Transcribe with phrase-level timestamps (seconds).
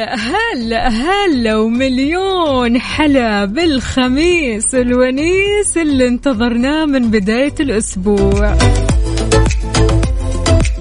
[0.00, 8.56] هلا هلا هلا ومليون حلا بالخميس الونيس اللي انتظرناه من بداية الأسبوع.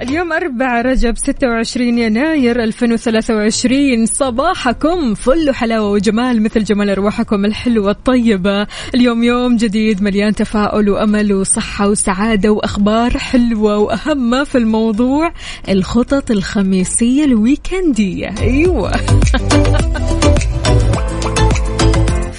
[0.01, 8.67] اليوم أربعة رجب 26 يناير 2023 صباحكم فل حلاوة وجمال مثل جمال أرواحكم الحلوة الطيبة.
[8.95, 15.33] اليوم يوم جديد مليان تفاؤل وأمل وصحة وسعادة وأخبار حلوة وأهم ما في الموضوع
[15.69, 18.35] الخطط الخميسية الويكندية.
[18.41, 18.91] أيوة.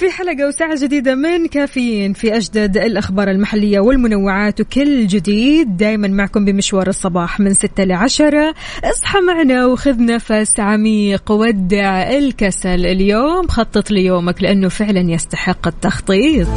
[0.01, 5.77] في حلقة وساعة جديدة من كافيين في أجدد الأخبار المحلية والمنوعات وكل جديد.
[5.77, 13.47] دايما معكم بمشوار الصباح من ستة لعشرة اصحى معنا وخذ نفس عميق ودع الكسل اليوم.
[13.47, 16.47] خطط ليومك لأنه فعلا يستحق التخطيط.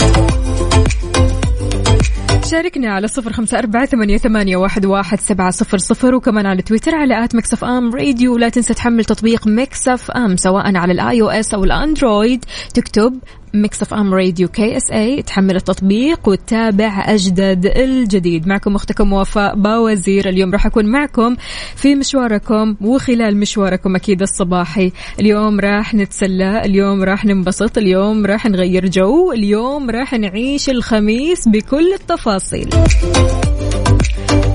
[2.45, 7.25] شاركنا على صفر خمسة أربعة ثمانية, واحد, واحد سبعة صفر صفر وكمان على تويتر على
[7.25, 8.35] at Mix FM Radio.
[8.35, 12.45] ولا تنسى تحمل تطبيق Mix FM سواء على ال iOS أو ال Android.
[12.75, 13.19] تكتب
[13.55, 18.49] Mix FM Radio KSA تحمل التطبيق وتتابع أجدد الجديد.
[18.49, 20.29] معكم أختكم وفاء باوزير.
[20.29, 21.37] اليوم راح أكون معكم
[21.77, 24.93] في مشواركم وخلال مشواركم أكيد الصباحي.
[25.21, 31.93] اليوم راح نتسلى اليوم راح ننبسط اليوم راح نغير جو اليوم راح نعيش الخميس بكل
[31.93, 32.69] التفاصيل.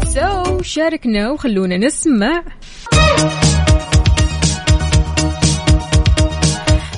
[0.06, 2.44] سو so, شاركنا وخلونا نسمع.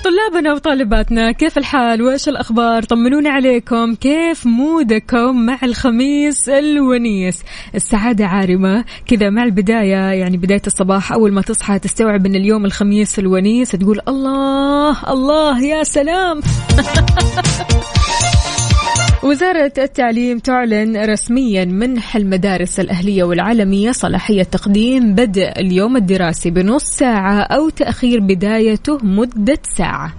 [0.03, 3.95] طلابنا وطالباتنا كيف الحال؟ وإيش الأخبار؟ طمنونا عليكم.
[3.95, 7.43] كيف مودكم مع الخميس الونيس؟
[7.75, 8.85] السعادة عارمة.
[9.07, 13.99] كذا مع البداية يعني بداية الصباح أول ما تصحى تستوعب إن اليوم الخميس الونيس تقول
[14.07, 16.41] الله الله يا سلام!
[19.23, 27.41] وزارة التعليم تعلن رسميا منح المدارس الأهلية والعالمية صلاحية تقديم بدء اليوم الدراسي بنص ساعة
[27.41, 30.13] أو تأخير بدايته مدة ساعة.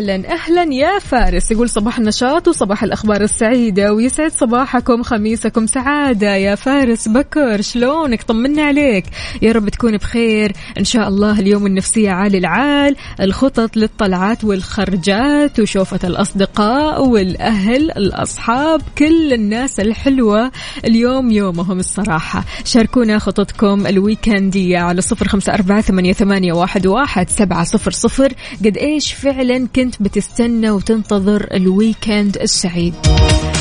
[0.00, 1.50] أهلا أهلا يا فارس.
[1.50, 3.92] يقول صباح النشاط وصباح الأخبار السعيدة.
[3.92, 6.34] ويسعد صباحكم خميسكم سعادة.
[6.34, 9.04] يا فارس بكر شلونك؟ طمنا عليك.
[9.42, 10.52] يا رب تكون بخير.
[10.78, 12.96] إن شاء الله اليوم النفسية عالي العال.
[13.20, 20.52] الخطط للطلعات والخرجات وشوفة الأصدقاء والأهل الأصحاب كل الناس الحلوة
[20.84, 22.44] اليوم يومهم الصراحة.
[22.64, 28.32] شاركونا خططكم الويكنديه على صفر أربعة ثمانية, ثمانية واحد, واحد سبعة صفر صفر.
[28.64, 32.94] قد إيش فعلا كنت بتستنى وتنتظر الويكند السعيد.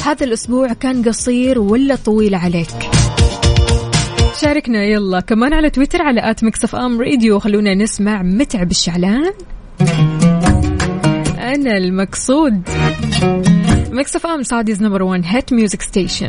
[0.06, 2.90] هذا الأسبوع كان قصير ولا طويل عليك؟
[4.41, 7.40] شاركنا يلا كمان على تويتر على at Mix FM Radio.
[7.40, 9.34] خلونا نسمع متعب الشعلان.
[11.38, 12.61] أنا المقصود.
[13.92, 16.28] Mix FM Saudi's number 1 hit music station.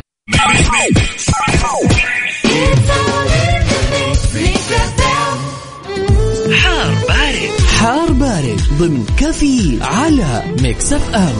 [6.53, 11.35] حار بارد حار بارد ضمن كافيين على Mix FM.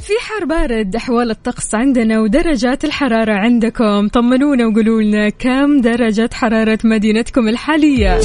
[0.00, 4.08] في حار بارد أحوال الطقس عندنا ودرجات الحرارة عندكم.
[4.08, 8.18] طمنونا وقولوا لنا كم درجة حرارة مدينتكم الحالية.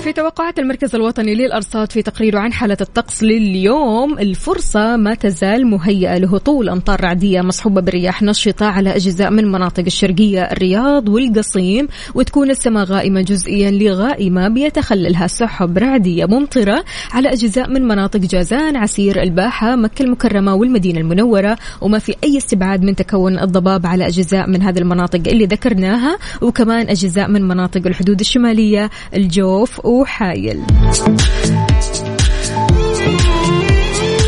[0.00, 4.18] في توقعات المركز الوطني للأرصاد في تقريره عن حالة الطقس لليوم.
[4.18, 10.42] الفرصة ما تزال مهيئة لهطول أمطار رعدية مصحوبة برياح نشطة على أجزاء من مناطق الشرقية
[10.42, 18.20] الرياض والقصيم وتكون السماء غائمة جزئيا لغائمة بيتخللها سحب رعدية ممطرة على أجزاء من مناطق
[18.20, 21.58] جازان عسير الباحة مكة المكرمة والمدينة المنورة.
[21.80, 26.88] وما في أي استبعاد من تكون الضباب على أجزاء من هذه المناطق اللي ذكرناها وكمان
[26.88, 30.62] أجزاء من مناطق الحدود الشمالية الجوف وحايل.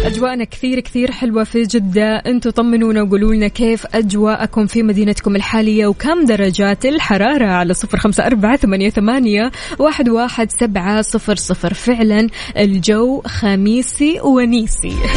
[0.05, 2.17] أجواءنا كثير كثير حلوة في جدة.
[2.17, 8.27] أنتوا طمنونا وقولوا لنا كيف أجواءكم في مدينتكم الحالية وكم درجات الحرارة على صفر خمسة
[8.27, 11.75] أربعة ثمانية, ثمانية واحد, واحد سبعة صفر صفر.
[11.75, 14.97] فعلا الجو خميسي ونيسي.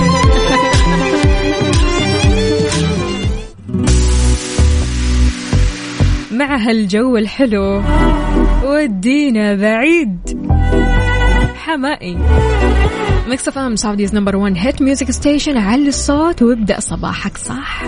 [6.31, 7.81] مع هالجو الحلو.
[8.65, 10.19] ودينا بعيد.
[11.55, 12.17] حمائي.
[13.27, 17.83] Mix FM Saudi's number 1 hit music station علي الصوت وابدأ صباحك صح.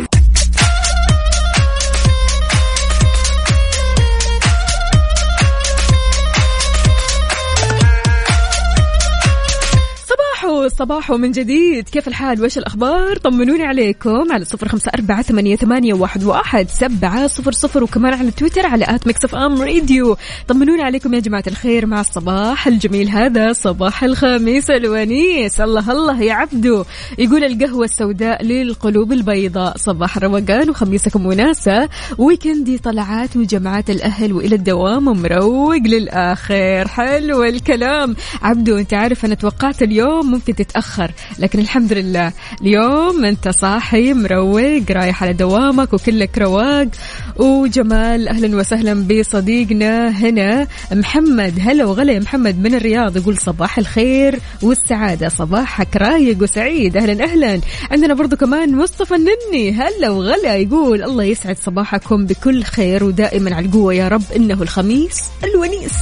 [10.69, 11.89] صباحو صباحو من جديد.
[11.89, 17.27] كيف الحال؟ وش الأخبار؟ طمنوني عليكم على صفر خمسة أربعة ثمانية, ثمانية واحد, واحد سبعة
[17.27, 20.17] صفر صفر وكمان على تويتر على at Mix FM Radio.
[20.47, 21.85] طمنوني عليكم يا جماعة الخير.
[21.85, 25.61] مع الصباح الجميل هذا صباح الخميس الونيس.
[25.61, 26.83] الله الله يا عبدو
[27.17, 29.77] يقول القهوة السوداء للقلوب البيضاء.
[29.77, 31.89] صباح الروقان وخميسكم وناسة.
[32.17, 36.87] weekend ي طلعات وجمعات الأهل وإلى الدوام مروق للآخر.
[36.87, 38.15] حلو الكلام.
[38.41, 41.11] عبدو أنت عارف أنا توقعت اليوم ممكن تتأخر.
[41.39, 42.31] لكن الحمد لله
[42.61, 46.87] اليوم أنت صاحي مروق رايح على دوامك وكلك رواق.
[47.35, 51.59] وجمال أهلا وسهلا بصديقنا هنا محمد.
[51.61, 53.17] هلا وغلا يا محمد من الرياض.
[53.17, 56.97] يقول صباح الخير والسعادة صباحك رايق وسعيد.
[56.97, 57.61] أهلا أهلا.
[57.91, 59.71] عندنا برضو كمان مصطفى النني.
[59.71, 64.23] هلا وغلا يقول الله يسعد صباحكم بكل خير ودائما على القوة يا رب.
[64.35, 65.93] إنه الخميس الونيس.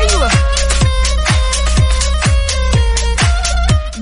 [0.00, 0.53] أيوة.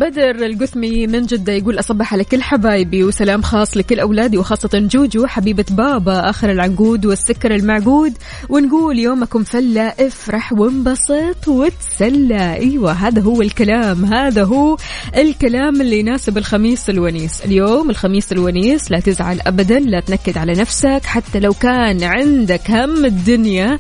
[0.03, 5.27] بدر القثمي من جدة يقول أصبح على كل حبايبي وسلام خاص لكل أولادي وخاصة جوجو
[5.27, 8.13] حبيبة بابا آخر العنقود والسكر المعقود.
[8.49, 12.55] ونقول يومكم فلة افرح وانبسط وتسلى.
[12.55, 14.77] أيوة هذا هو الكلام هذا هو
[15.17, 17.45] الكلام اللي يناسب الخميس الونيس.
[17.45, 23.05] اليوم الخميس الونيس لا تزعل أبدا لا تنكد على نفسك حتى لو كان عندك هم
[23.05, 23.79] الدنيا.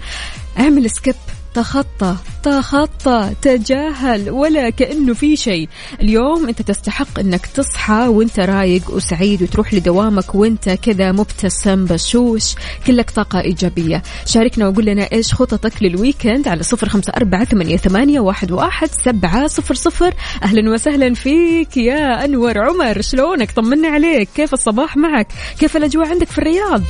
[0.59, 1.15] اعمل skip.
[1.55, 5.69] تخطى تخطى تجاهل ولا كأنه في شيء.
[6.01, 12.55] اليوم أنت تستحق أنك تصحى وأنت رايق وسعيد وتروح لدوامك وأنت كذا مبتسم بشوش
[12.87, 14.03] كلك طاقة إيجابية.
[14.27, 17.45] شاركنا وقول لنا إيش خططك لل weekend على صفر خمسة أربعة
[17.77, 20.15] ثمانية واحد, واحد سبعة صفر صفر.
[20.43, 23.01] أهلا وسهلا فيك يا أنور عمر.
[23.03, 24.29] شلونك؟ طمنا عليك.
[24.35, 25.29] كيف الصباح معك؟
[25.59, 26.83] كيف الأجواء عندك في الرياض؟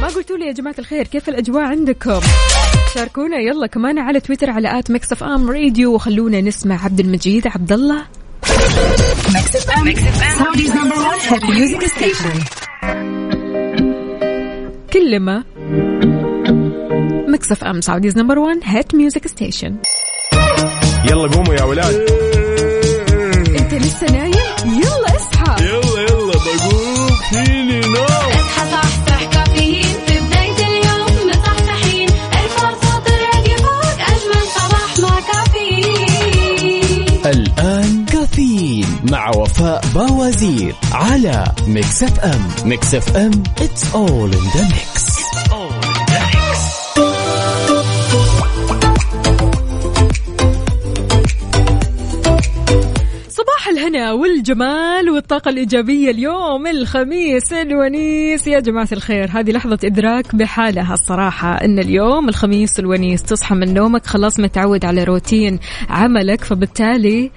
[0.00, 2.20] ما قلتوا لي يا جماعة الخير كيف الأجواء عندكم؟
[2.94, 7.72] شاركونا يلا كمان على تويتر على at Mix FM Radio وخلونا نسمع عبد المجيد عبد
[7.72, 8.04] الله
[14.92, 15.44] كلمة.
[17.28, 19.76] Mix FM Saudi's number 1 hit music station
[21.04, 21.94] يلا قوموا يا ولاد.
[23.60, 24.32] إنت لسه نايم؟
[24.64, 25.64] يلا اصحى.
[25.64, 27.08] يلا يلا بقوم.
[27.30, 28.37] فيني نوم.
[38.38, 45.18] كافيين مع وفاء باوزير على Mix FM Mix FM it's all in the mix.
[53.28, 58.46] صباح الهنا والجمال والطاقة الإيجابية اليوم الخميس الونيس.
[58.46, 64.06] يا جماعة الخير هذه لحظة إدراك بحالها الصراحة أن اليوم الخميس الونيس تصحى من نومك
[64.06, 65.58] خلاص متعود على روتين
[65.90, 67.30] عملك فبالتالي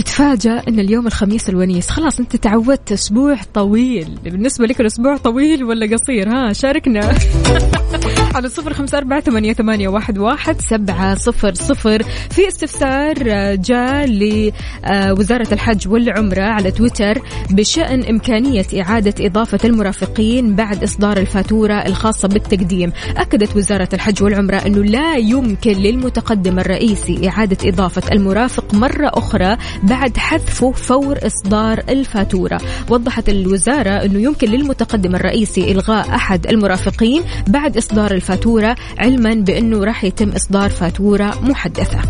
[0.00, 1.90] تتفاجأ أن اليوم الخميس الونيس.
[1.90, 4.18] خلاص أنت تعودت أسبوع طويل.
[4.24, 7.00] بالنسبة لك الأسبوع طويل ولا قصير؟ ها شاركنا.
[8.34, 12.02] على صفر خمسة أربعة ثمانية, ثمانية واحد, واحد سبعة صفر صفر.
[12.30, 17.18] في استفسار آه، جاء لوزارة الحج والعمرة على تويتر
[17.50, 22.92] بشأن إمكانية إعادة إضافة المرافقين بعد إصدار الفاتورة الخاصة بالتقديم.
[23.16, 30.16] أكدت وزارة الحج والعمرة أنه لا يمكن للمتقدم الرئيسي إعادة إضافة المرافق مرة أخرى بعد
[30.16, 32.60] حذفه فور إصدار الفاتورة.
[32.90, 40.04] وضحت الوزارة أنه يمكن للمتقدم الرئيسي إلغاء أحد المرافقين بعد إصدار الفاتورة علما بأنه راح
[40.04, 42.00] يتم إصدار فاتورة محدثة.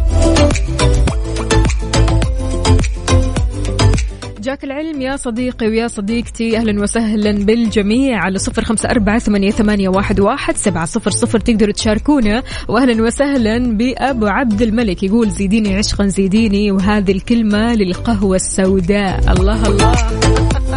[4.41, 9.89] جاك العلم يا صديقي ويا صديقتي أهلا وسهلا بالجميع على صفر خمسة أربعة ثمانية, ثمانية
[9.89, 11.41] واحد, واحد سبعة صفر صفر.
[11.41, 12.43] تقدروا تشاركونا.
[12.69, 16.73] وأهلا وسهلا بأبو عبد الملك يقول زيديني عشقا زيديني.
[16.73, 19.33] وهذه الكلمة للقهوة السوداء.
[19.33, 19.93] الله الله.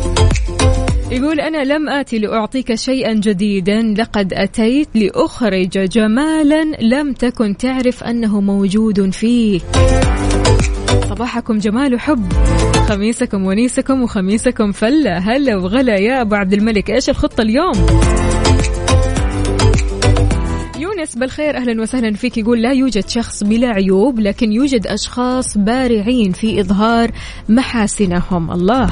[1.13, 3.81] يقول أنا لم آتي لأعطيك شيئا جديدا.
[3.97, 9.63] لقد أتيت لأخرج جمالا لم تكن تعرف أنه موجود فيك
[11.09, 12.33] صباحكم جمال وحب
[12.87, 15.17] خميسكم ونيسكم وخميسكم فلة.
[15.17, 16.89] هلا وغلا يا أبو عبد الملك.
[16.89, 17.73] إيش الخطة اليوم؟
[20.79, 21.57] يونس بالخير.
[21.57, 22.37] أهلا وسهلا فيك.
[22.37, 27.11] يقول لا يوجد شخص بلا عيوب لكن يوجد أشخاص بارعين في إظهار
[27.49, 28.51] محاسنهم.
[28.51, 28.89] الله.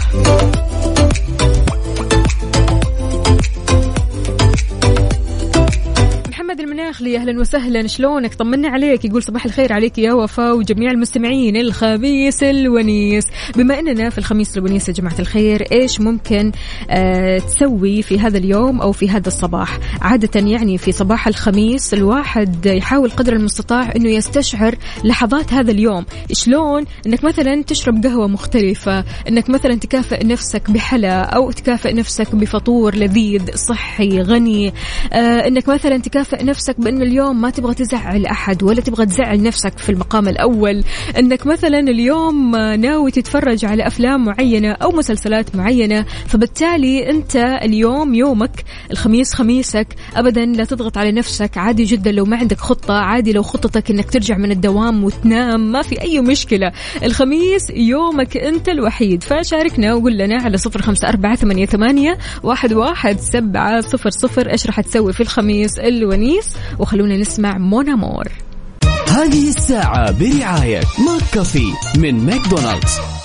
[6.92, 7.88] الداخلي أهلا وسهلا.
[7.88, 9.06] شلونك؟ طمنا عليك.
[9.06, 11.56] يقول صباح الخير عليك يا وفاء وجميع المستمعين.
[11.58, 13.24] الخميس الونيس.
[13.56, 16.52] بما أننا في الخميس الونيس يا جماعة الخير إيش ممكن
[16.90, 22.66] آه تسوي في هذا اليوم أو في هذا الصباح؟ عادة يعني في صباح الخميس الواحد
[22.66, 26.06] يحاول قدر المستطاع إنه يستشعر لحظات هذا اليوم.
[26.32, 32.96] شلون؟ إنك مثلا تشرب قهوة مختلفة إنك مثلا تكافئ نفسك بحلا أو تكافئ نفسك بفطور
[32.96, 34.74] لذيذ صحي غني
[35.14, 39.78] آه إنك مثلا تكافئ نفسك بانه اليوم ما تبغى تزعل أحد ولا تبغى تزعل نفسك
[39.78, 40.84] في المقام الأول.
[41.18, 48.64] أنك مثلا اليوم ناوي تتفرج على أفلام معينة أو مسلسلات معينة فبالتالي أنت اليوم يومك
[48.92, 53.44] الخميس خميسك ابدا لا تضغط على نفسك عادي جدا لو ما عندك خطة عادي لو
[53.44, 56.72] خطتك إنك ترجع من الدوام وتنام ما في أي مشكلة.
[57.04, 59.24] الخميس يومك أنت الوحيد.
[59.24, 64.52] فشاركنا وقول لنا على صفر أربعة ثمانية, ثمانية واحد, واحد سبعة صفر صفر.
[64.52, 68.28] إيش راح تسوي في الخميس؟ الونيس وخلونا نسمع mon amour
[69.10, 73.21] هذه الساعة برعاية McCafé من ماكدونالدز.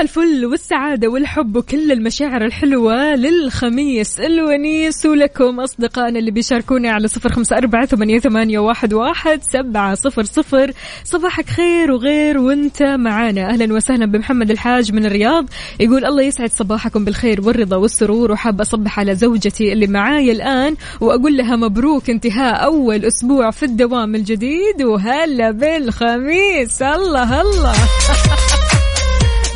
[0.00, 5.06] الفل والسعادة والحب وكل المشاعر الحلوة للخميس الونيس.
[5.06, 10.72] ولكم أصدقائنا اللي بيشاركونا على صفر خمسة أربعة ثمانية واحد, واحد سبعة صفر صفر.
[11.04, 13.50] صباحك خير وغير وانت معانا.
[13.50, 15.46] أهلا وسهلا بمحمد الحاج من الرياض.
[15.80, 21.36] يقول الله يسعد صباحكم بالخير والرضا والسرور وحاب أصبح على زوجتي اللي معاي الآن وأقول
[21.36, 24.82] لها مبروك انتهاء أول أسبوع في الدوام الجديد.
[24.82, 26.82] وهلا بالخميس.
[26.82, 27.74] الله الله.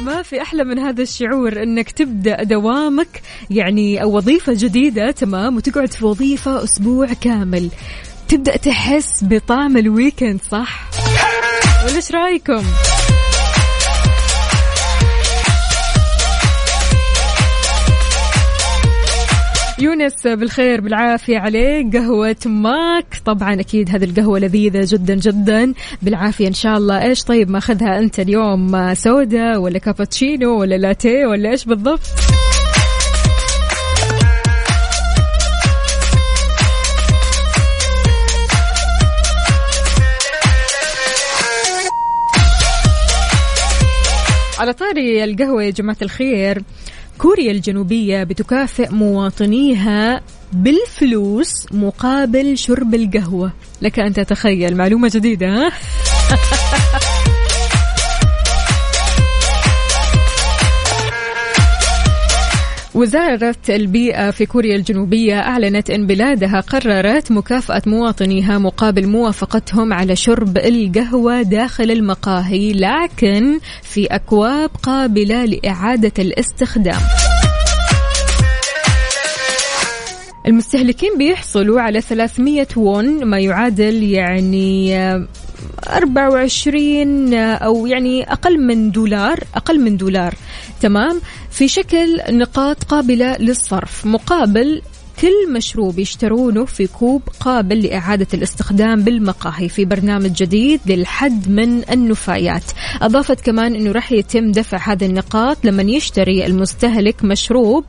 [0.05, 5.93] ما في أحلى من هذا الشعور إنك تبدأ دوامك يعني أو وظيفة جديدة تمام؟ وتقعد
[5.93, 7.71] في وظيفة أسبوع كامل.
[8.29, 10.91] تبدأ تحس بطعم ال weekend صح؟
[11.85, 12.63] ولا إيش رأيكم؟
[19.83, 21.97] يونس بالخير بالعافية عليك.
[21.97, 25.75] قهوة Mc طبعا أكيد هذه القهوة لذيذة جدا جدا.
[26.03, 27.03] بالعافية إن شاء الله.
[27.03, 32.01] إيش طيب ماخذها أنت اليوم؟ سودا ولا كابتشينو ولا لاتيه ولا إيش بالضبط؟
[44.59, 46.63] على طاري القهوة يا جماعة الخير
[47.23, 50.21] كوريا الجنوبية بتكافئ مواطنيها
[50.53, 53.53] بالفلوس مقابل شرب القهوة
[53.83, 55.73] لك أن تتخيل معلومة جديدة ها؟
[62.95, 70.59] وزارة البيئة في كوريا الجنوبية أعلنت أن بلادها قررت مكافأة مواطنيها مقابل موافقتهم على شرب
[70.59, 77.01] القهوة داخل المقاهي لكن في أكواب قابلة لإعادة الاستخدام.
[80.47, 84.97] المستهلكين بيحصلوا على 300 وون ما يعادل يعني
[85.89, 90.35] 24 أو يعني أقل من دولار أقل من دولار.
[90.83, 91.21] تمام
[91.51, 94.83] في شكل نقاط قابلة للصرف مقابل
[95.23, 102.65] كل مشروب يشترونه في كوب قابل لإعادة الاستخدام بالمقاهي في برنامج جديد للحد من النفايات.
[103.03, 107.85] أضافت كمان أنه راح يتم دفع هذه النقاط لما يشتري المستهلك مشروب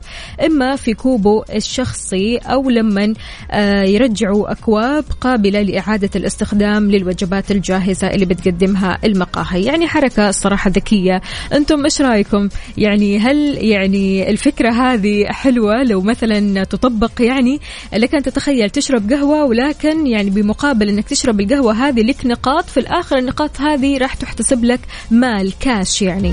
[0.46, 3.14] إما في كوبه الشخصي أو لما
[3.50, 9.64] آه، يرجعوا أكواب قابلة لإعادة الاستخدام للوجبات الجاهزة اللي بتقدمها المقاهي.
[9.64, 11.22] يعني حركة صراحة ذكية.
[11.52, 12.48] أنتم إيش رأيكم؟
[12.78, 17.60] يعني هل يعني الفكرة هذه حلوة؟ لو مثلا تطبق يعني
[17.92, 22.80] لك أن تتخيل تشرب قهوة ولكن يعني بمقابل أنك تشرب القهوة هذه لك نقاط في
[22.80, 26.32] الآخر النقاط هذه راح تحتسب لك مال كاش يعني.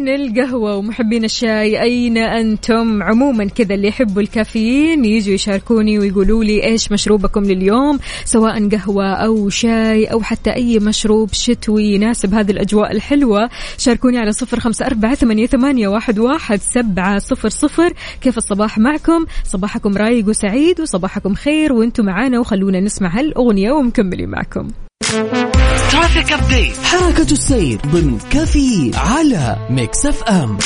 [0.00, 6.64] محبين القهوة ومحبين الشاي؟ أين أنتم؟ عموما كذا اللي يحبوا الكافيين يجوا يشاركوني ويقولوا لي
[6.64, 12.92] إيش مشروبكم لليوم؟ سواء قهوة أو شاي أو حتى أي مشروب شتوي يناسب هذه الأجواء
[12.92, 13.50] الحلوة.
[13.78, 17.92] شاركوني على صفر خمسة أربعة ثمانية, واحد سبعة صفر صفر.
[18.20, 24.68] كيف الصباح معكم؟ صباحكم رايق وسعيد وصباحكم خير وأنتم معانا وخلونا نسمع هالأغنية ومكملين معكم.
[25.92, 30.58] traffic update حركة السير ضمن كافيين على Mix FM.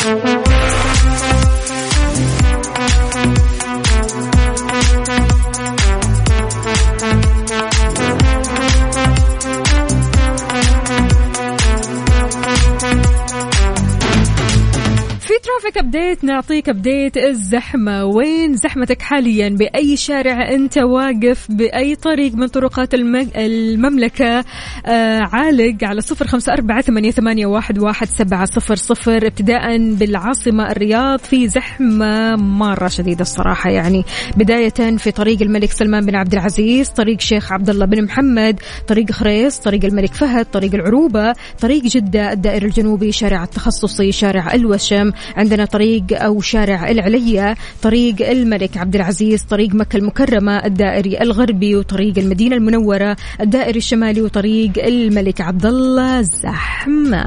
[15.61, 18.05] traffic update نعطيك update الزحمة.
[18.05, 24.45] وين زحمتك حاليا؟ بأي شارع أنت واقف؟ بأي طريق من طرقات الم- المملكة؟
[24.87, 29.27] آه عالق على صفر خمسة أربعة ثمانية, ثمانية واحد, واحد سبعة صفر صفر.
[29.27, 33.71] ابتداء بالعاصمة الرياض في زحمة مرة شديدة الصراحة.
[33.71, 34.05] يعني
[34.37, 39.11] بداية في طريق الملك سلمان بن عبد العزيز طريق شيخ عبد الله بن محمد طريق
[39.13, 45.11] خريص طريق الملك فهد طريق العروبة طريق جدة الدائر الجنوبي شارع التخصصي شارع الوشم
[45.45, 52.19] عندنا طريق أو شارع العلية طريق الملك عبد العزيز طريق مكة المكرمة الدائري الغربي وطريق
[52.19, 57.27] المدينة المنورة الدائري الشمالي وطريق الملك عبد الله زحمة.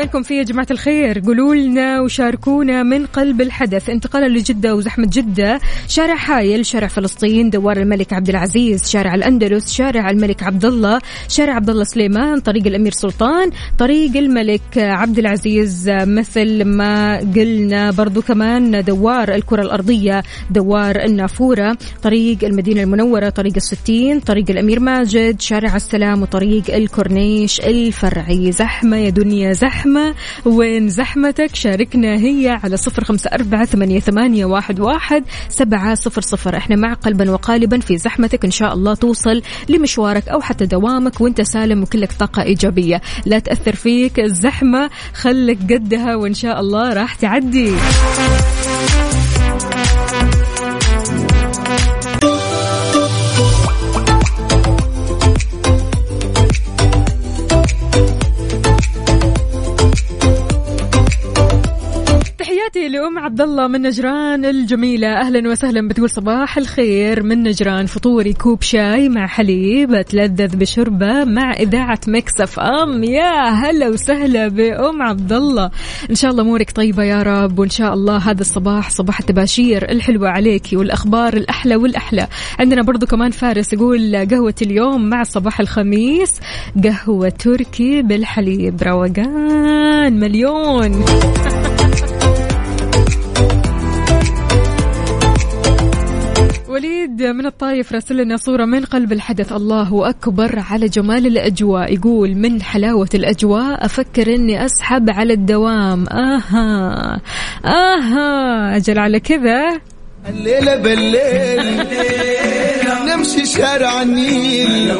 [0.00, 3.90] وينكم في يا جماعة الخير؟ قولوا لنا وشاركونا من قلب الحدث.
[3.90, 5.60] انتقالا لجدة وزحمة جدة.
[5.88, 11.54] شارع حايل شارع فلسطين دوار الملك عبد العزيز شارع الأندلس شارع الملك عبد الله شارع
[11.54, 15.90] عبد الله سليمان طريق الأمير سلطان طريق الملك عبد العزيز.
[15.90, 24.20] مثل ما قلنا برضو كمان دوار الكرة الأرضية دوار النافورة طريق المدينة المنورة طريق الستين
[24.20, 28.52] طريق الأمير ماجد شارع السلام وطريق الكورنيش الفرعي.
[28.52, 29.89] زحمة يا دنيا زحمة.
[30.44, 36.56] وين زحمتك؟ شاركنا هي على صفر خمسة أربعة ثمانية, ثمانية واحد, واحد سبعة صفر صفر.
[36.56, 41.40] إحنا مع قلبا وقالبا في زحمتك إن شاء الله توصل لمشوارك أو حتى دوامك وأنت
[41.40, 43.00] سالم وكلك طاقة إيجابية.
[43.26, 47.72] لا تأثر فيك الزحمة خلك قدها وإن شاء الله راح تعدي.
[63.30, 65.20] عبد الله من نجران الجميلة.
[65.20, 67.22] أهلا وسهلا بتقول صباح الخير.
[67.22, 73.04] من نجران فطوري كوب شاي مع حليب أتلذذ بشربة مع إذاعة مكسف أم.
[73.04, 75.70] يا هلا وسهلا بأم عبد الله.
[76.10, 80.28] إن شاء الله أمورك طيبة يا رب وإن شاء الله هذا الصباح صباح التباشير الحلوة
[80.28, 82.26] عليكي والأخبار الأحلى والأحلى.
[82.58, 86.40] عندنا برضو كمان فارس يقول قهوة اليوم مع صباح الخميس
[86.84, 88.82] قهوة تركي بالحليب.
[88.82, 91.04] روقان مليون.
[96.70, 99.52] وليد من الطايف راسل لنا صورة من قلب الحدث.
[99.52, 101.94] الله أكبر على جمال الأجواء.
[101.94, 106.06] يقول من حلاوة الأجواء أفكر أني أسحب على الدوام.
[106.08, 107.20] آها
[107.64, 109.80] آها أجل على كذا.
[110.28, 111.86] الليلة بالليل
[113.06, 114.94] نمشي شارع النيل.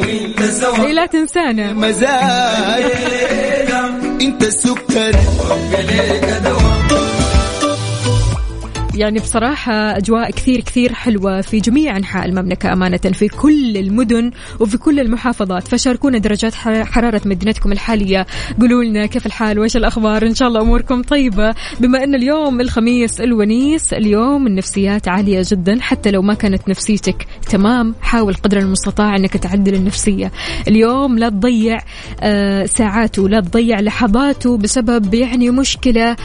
[0.95, 1.73] لا تنسانا.
[1.73, 2.91] مزاج
[4.21, 5.15] إنت السكر.
[8.95, 14.77] يعني بصراحة أجواء كثير كثير حلوة في جميع أنحاء المملكة أمانة في كل المدن وفي
[14.77, 15.67] كل المحافظات.
[15.67, 18.25] فشاركونا درجات حرارة مدينتكم الحالية.
[18.59, 21.53] قولوا لنا كيف الحال؟ وإيش الأخبار؟ إن شاء الله أموركم طيبة.
[21.79, 27.95] بما أن اليوم الخميس الونيس اليوم النفسيات عالية جدا حتى لو ما كانت نفسيتك تمام
[28.01, 30.31] حاول قدر المستطاع أنك تعدل النفسية.
[30.67, 31.79] اليوم لا تضيع
[32.21, 36.15] آه، ساعاته لا تضيع لحظاته بسبب يعني مشكلة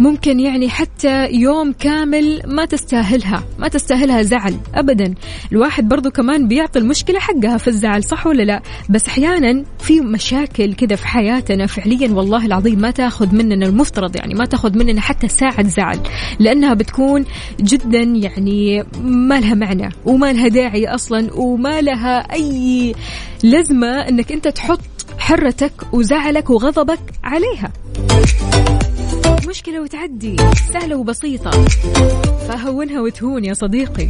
[0.00, 5.14] ممكن يعني حتى يوم كامل ما تستاهلها ما تستاهلها زعل أبدا.
[5.52, 10.74] الواحد برضو كمان بيعطي المشكلة حقها في الزعل صح ولا لا؟ بس أحيانا في مشاكل
[10.74, 15.28] كذا في حياتنا فعليا والله العظيم ما تاخذ مننا المفترض يعني ما تاخذ مننا حتى
[15.28, 15.98] ساعة زعل
[16.38, 17.24] لأنها بتكون
[17.60, 22.94] جدا يعني ما لها معنى وما لها داعي أصلا وما لها أي
[23.42, 24.80] لازمة أنك أنت تحط
[25.18, 27.72] حرتك وزعلك وغضبك عليها.
[29.48, 30.36] مشكلة وتعدي
[30.72, 31.50] سهلة وبسيطة.
[32.48, 34.08] فهونها وتهون يا صديقي.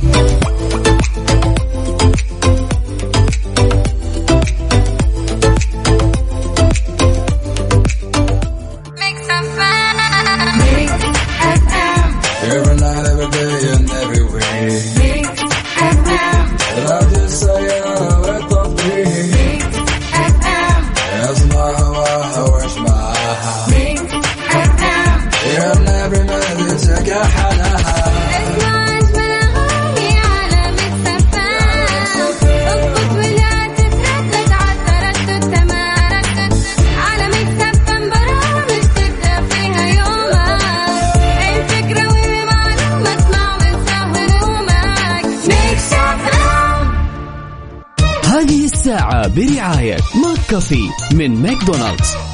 [49.36, 52.33] برعاية McCafé من ماكدونالدز.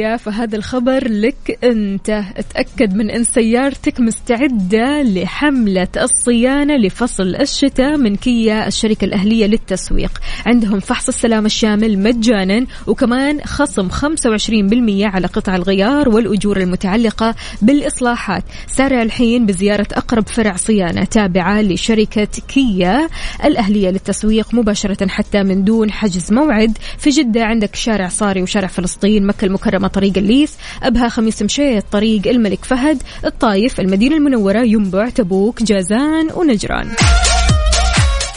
[0.00, 2.22] كيا فهذا الخبر لك أنت.
[2.54, 10.18] تأكد من أن سيارتك مستعدة لحملة الصيانة لفصل الشتاء من كيا الشركة الأهلية للتسويق.
[10.46, 18.44] عندهم فحص السلامة الشامل مجانا وكمان خصم 25% على قطع الغيار والأجور المتعلقة بالإصلاحات.
[18.66, 23.08] سارع الحين بزيارة أقرب فرع صيانة تابعة لشركة كيا
[23.44, 26.78] الأهلية للتسويق مباشرة حتى من دون حجز موعد.
[26.98, 32.26] في جدة عندك شارع صاري وشارع فلسطين مكة المكرمة طريق الليث أبها خميس مشيط طريق
[32.26, 36.88] الملك فهد الطايف المدينة المنورة ينبع تبوك جازان ونجران.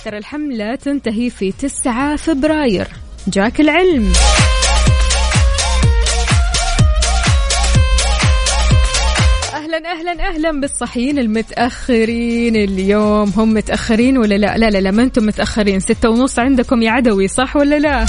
[0.06, 2.88] ترى الحملة تنتهي في 9 فبراير.
[3.28, 4.14] جاك العلم.
[9.54, 12.56] أهلا أهلا أهلا بالصحيين المتأخرين.
[12.56, 15.80] اليوم هم متأخرين ولا لا؟ لا لا, لا ما أنتم متأخرين.
[15.80, 18.06] ستة ونص عندكم يا عدوي صح ولا لا؟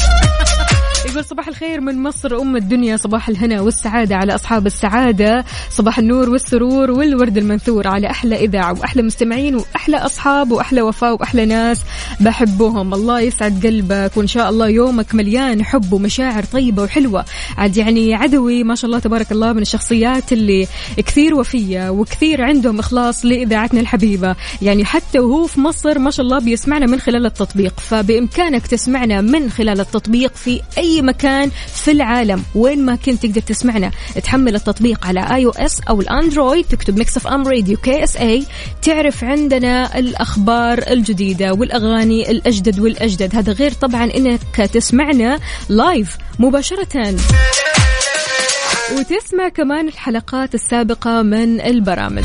[1.15, 5.45] يقول صباح الخير من مصر أم الدنيا صباح الهنا والسعادة على أصحاب السعادة.
[5.71, 11.47] صباح النور والسرور والورد المنثور على أحلى إذاعة وأحلى مستمعين وأحلى أصحاب وأحلى وفاء وأحلى
[11.47, 11.81] ناس
[12.21, 12.95] بحبهم.
[12.95, 17.25] الله يسعد قلبك وإن شاء الله يومك مليان حب ومشاعر طيبة وحلوة.
[17.57, 22.79] عاد يعني عدوي ما شاء الله تبارك الله من الشخصيات اللي كثير وفية وكثير عندهم
[22.79, 24.37] إخلاص لإذاعتنا الحبيبة.
[24.63, 27.81] يعني حتى وهو في مصر ما شاء الله بيسمعنا من خلال التطبيق.
[27.81, 32.43] فبإمكانك تسمعنا من خلال التطبيق في أي مكان في العالم.
[32.55, 33.91] وين ما كنت تقدر تسمعنا
[34.25, 38.45] تحمل التطبيق على iOS أو الأندرويد تكتب Mix FM Radio KSA
[38.83, 43.37] تعرف عندنا الأخبار الجديدة والأغاني الأجدد والأجدد.
[43.37, 45.39] هذا غير طبعا إنك تسمعنا
[45.69, 47.17] لايف مباشرة.
[48.93, 52.25] وتسمع كمان الحلقات السابقة من البرامج.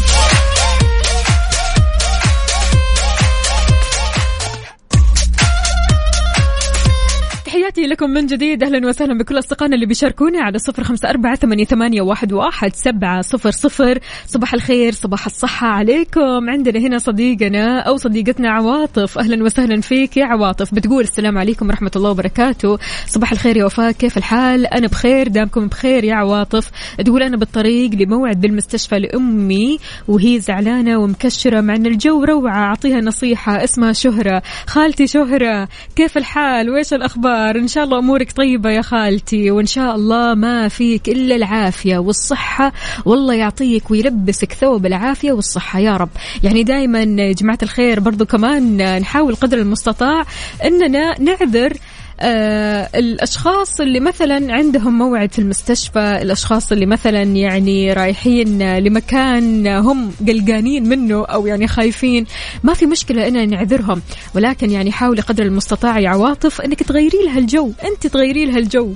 [7.70, 8.64] تحياتي لكم من جديد.
[8.64, 14.00] أهلا وسهلا بكل أصدقائنا اللي بيشاركونا على صفر خمسة أربعة ثمانية, واحد سبعة صفر صفر.
[14.28, 16.50] صباح الخير صباح الصحة عليكم.
[16.50, 19.18] عندنا هنا صديقنا أو صديقتنا عواطف.
[19.18, 20.74] أهلا وسهلا فيك يا عواطف.
[20.74, 22.78] بتقول السلام عليكم ورحمة الله وبركاته.
[23.08, 26.72] صباح الخير يا وفاء كيف الحال؟ أنا بخير دامكم بخير يا عواطف.
[27.06, 32.60] تقول أنا بالطريق لموعد بالمستشفى لأمي وهي زعلانة ومكشرة مع أن الجو روعة.
[32.60, 34.42] أعطيها نصيحة اسمها شهرة.
[34.68, 39.96] خالتي شهرة كيف الحال؟ وإيش الأخبار؟ ان شاء الله أمورك طيبة يا خالتي وإن شاء
[39.96, 42.74] الله ما فيك إلا العافية والصحة.
[43.06, 46.10] والله يعطيك ويلبسك ثوب العافية والصحة يا رب.
[46.44, 50.26] يعني دائما يا جماعة الخير برضو كمان نحاول قدر المستطاع
[50.66, 51.74] إننا نعذر
[52.22, 60.12] آه الأشخاص اللي مثلا عندهم موعد في المستشفى الأشخاص اللي مثلا يعني رايحين لمكان هم
[60.28, 62.26] قلقانين منه أو يعني خايفين
[62.64, 64.02] ما في مشكلة اننا نعذرهم
[64.36, 68.94] ولكن يعني حاولي قدر المستطاع يا عواطف إنك تغيري لها الجو أنت تغيري لها الجو.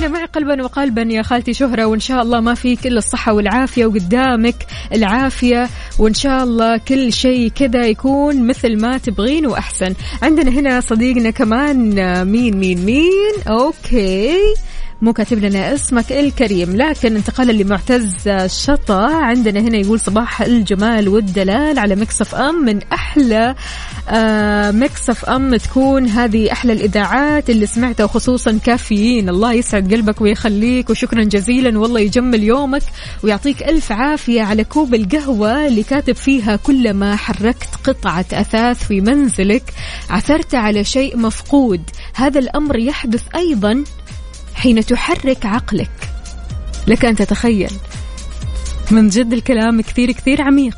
[0.00, 3.86] إحنا معاكي قلبا وقالبا يا خالتي شهرة وإن شاء الله ما فيك الا الصحة والعافية
[3.86, 4.54] وقدامك
[4.92, 9.94] العافية وإن شاء الله كل شيء كذا يكون مثل ما تبغين وأحسن.
[10.22, 11.78] عندنا هنا صديقنا كمان
[12.26, 14.36] مين مين مين؟ okay.
[15.02, 21.78] مو كاتب لنا اسمك الكريم لكن انتقالا لمعتز شطا عندنا هنا يقول صباح الجمال والدلال
[21.78, 22.64] على Mix FM.
[22.64, 23.54] من أحلى
[24.08, 29.28] آه Mix FM تكون هذه أحلى الإذاعات اللي سمعتها وخصوصا كافيين.
[29.28, 32.82] الله يسعد قلبك ويخليك وشكرا جزيلا والله يجمل يومك
[33.22, 39.62] ويعطيك ألف عافية على كوب القهوة اللي كاتب فيها كلما حركت قطعة أثاث في منزلك.
[40.10, 41.82] عثرت على شيء مفقود.
[42.14, 43.84] هذا الأمر يحدث أيضا
[44.60, 45.90] حين تحرك عقلك.
[46.86, 47.70] لك أن تتخيل.
[48.90, 50.76] من جد الكلام كثير كثير عميق.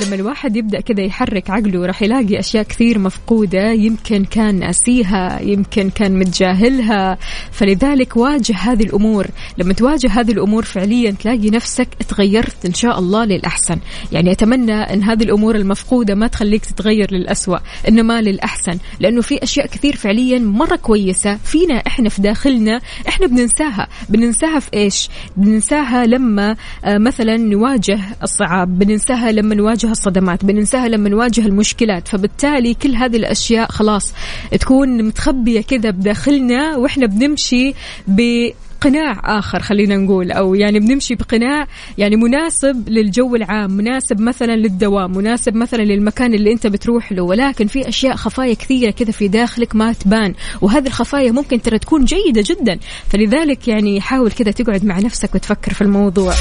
[0.00, 5.90] لما الواحد يبدأ كذا يحرك عقله راح يلاقي أشياء كثير مفقودة يمكن كان ناسيها يمكن
[5.90, 7.18] كان متجاهلها.
[7.50, 9.26] فلذلك واجه هذه الأمور.
[9.58, 13.76] لما تواجه هذه الأمور فعليا تلاقي نفسك تغيرت إن شاء الله للأحسن.
[14.12, 18.78] يعني أتمنى أن هذه الأمور المفقودة ما تخليك تتغير للأسوأ إنما للأحسن.
[19.00, 23.88] لأنه في أشياء كثير فعليا مرة كويسة فينا إحنا في داخلنا إحنا بننساها.
[24.08, 31.08] بننساها في إيش؟ بننساها لما آه، مثلا نواجه الصعاب بننساها لما نواجه الصدمات بننساها لما
[31.08, 32.08] نواجه المشكلات.
[32.08, 34.12] فبالتالي كل هذه الأشياء خلاص
[34.60, 37.74] تكون متخبية كذا بداخلنا وإحنا بنمشي
[38.08, 38.50] ب
[38.82, 41.66] قناع آخر خلينا نقول أو يعني بنمشي بقناع
[41.98, 47.22] يعني مناسب للجو العام مناسب مثلا للدوام مناسب مثلا للمكان اللي أنت بتروح له.
[47.22, 52.04] ولكن في أشياء خفايا كثيرة كذا في داخلك ما تبان وهذه الخفايا ممكن ترى تكون
[52.04, 52.78] جيدة جدا.
[53.08, 56.34] فلذلك يعني حاول كذا تقعد مع نفسك وتفكر في الموضوع.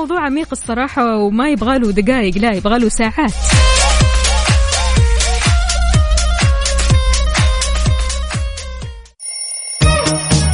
[0.00, 3.32] والموضوع عميق الصراحة وما يبغى له دقائق لا يبغى له ساعات.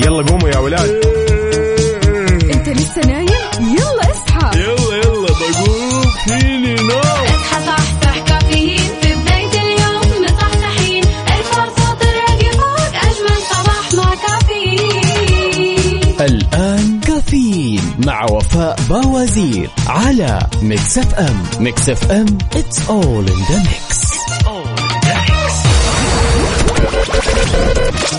[0.00, 0.90] يلا قوموا يا ولاد.
[2.54, 3.28] انت لسه نايم؟
[3.60, 4.58] يلا اصحى.
[4.58, 6.02] يلا يلا بقوم.
[6.26, 8.90] فيني نو اصحى صحصح كافيين.
[9.02, 11.04] في بداية اليوم مصحصحين.
[11.04, 16.00] الفرصة تراك فوق أجمل صباح مع كافيين.
[16.20, 24.06] الآن كافيين مع وفاء باوزير على Mix FM Mix FM it's all in the mix.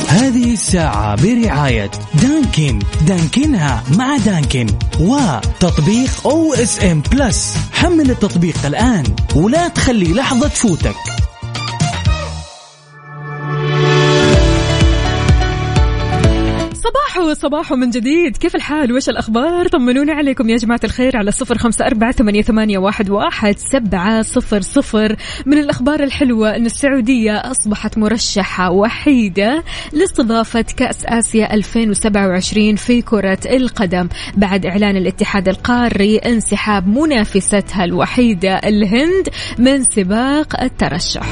[0.10, 2.80] هذه الساعة برعاية Dunkin.
[3.08, 4.68] دانكنها مع Dunkin.
[5.00, 9.04] وتطبيق OSN Plus حمل التطبيق الآن
[9.36, 10.96] ولا تخلي لحظة تفوتك.
[16.88, 18.38] صباحو صباحو من جديد.
[18.38, 23.58] كيف الحال؟ وش الأخبار؟ طمنونا عليكم يا جماعة الخير على صفر خمسة أربعة ثمانية, واحد
[23.58, 25.16] سبعة صفر صفر.
[25.46, 34.10] من الأخبار الحلوة أن السعودية أصبحت مرشحة وحيدة لاستضافة كأس آسيا 2027 في كرة القدم
[34.38, 41.26] بعد إعلان الاتحاد القاري انسحاب منافستها الوحيدة الهند من سباق الترشح.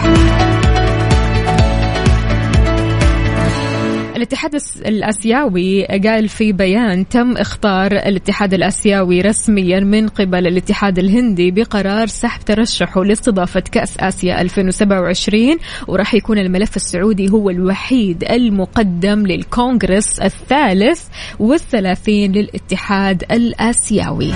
[4.15, 12.07] الاتحاد الأسيوي قال في بيان تم اختار الاتحاد الأسيوي رسميا من قبل الاتحاد الهندي بقرار
[12.07, 21.01] سحب ترشحه لاستضافة كأس آسيا 2027 وراح يكون الملف السعودي هو الوحيد المقدم للكونغرس الثالث
[21.39, 24.31] والثلاثين للاتحاد الأسيوي.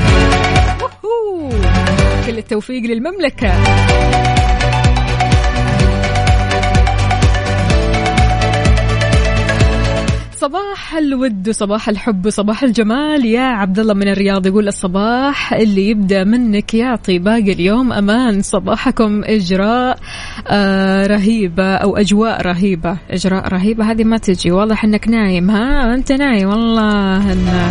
[2.28, 3.54] كل التوفيق للمملكة
[10.41, 13.25] صباح الود وصباح الحب وصباح الجمال.
[13.25, 18.41] يا عبد الله من الرياض يقول الصباح اللي يبدأ منك يعطي باقي اليوم أمان.
[18.41, 19.99] صباحكم إجراء
[20.47, 22.97] آه رهيبة أو أجواء رهيبة.
[23.12, 24.52] أجواء رهيبة هذه ما تجي.
[24.52, 25.49] واضح إنك نايم.
[25.49, 26.49] ها أنت نايم.
[26.49, 27.67] والله إن...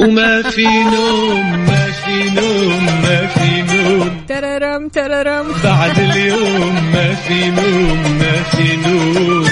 [0.00, 4.10] وما في نوم ما في نوم ما في نوم.
[4.28, 5.46] تررم تررم.
[5.64, 9.44] بعد اليوم ما في نوم ما في نوم.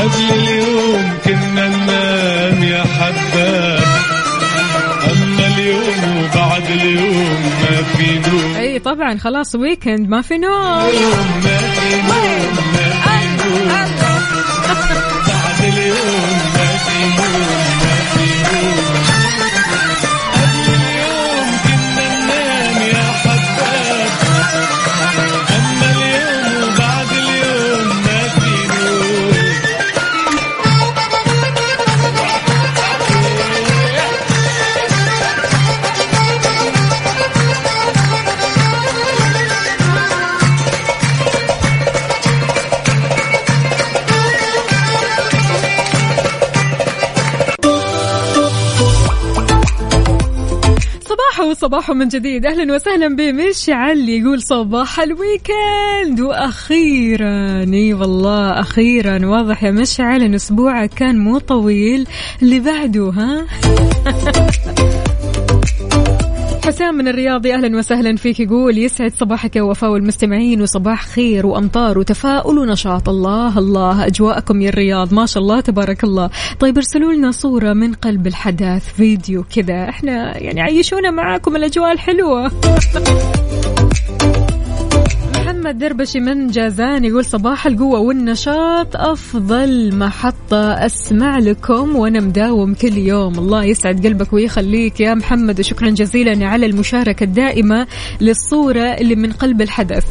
[0.00, 3.80] قبل اليوم كنا ننام يا حباب.
[5.12, 8.54] أما اليوم وبعد اليوم ما في نوم.
[8.56, 10.52] إي طبعا خلاص weekend ما في نوم.
[10.52, 13.68] ما في نوم ما في نوم.
[15.26, 16.49] بعد اليوم
[51.70, 52.46] صباحو من جديد.
[52.46, 57.64] أهلا وسهلا بمشعل يقول صباح الويكند وأخيرا.
[57.72, 59.26] إي والله أخيرا.
[59.26, 62.06] واضح يا مشعل إن أسبوعك كان مو طويل.
[62.42, 63.46] اللي بعده ها؟
[66.70, 68.40] حسام من الرياض يا أهلا وسهلا فيك.
[68.40, 73.08] يقول يسعد صباحك يا وفاء والمستمعين وصباح خير وأمطار وتفاؤل ونشاط.
[73.08, 75.14] الله الله أجواءكم يا الرياض.
[75.14, 76.30] ما شاء الله تبارك الله.
[76.60, 79.88] طيب ارسلوا لنا صورة من قلب الحدث فيديو كذا.
[79.88, 82.50] إحنا يعني عيشونا معاكم الأجواء الحلوة.
[85.70, 92.98] محمد دربشي من جازان يقول صباح القوة والنشاط أفضل محطة أسمع لكم وأنا مداوم كل
[92.98, 93.38] يوم.
[93.38, 95.60] الله يسعد قلبك ويخليك يا محمد.
[95.60, 97.86] وشكرا جزيلا على المشاركة الدائمة
[98.20, 100.04] للصورة اللي من قلب الحدث.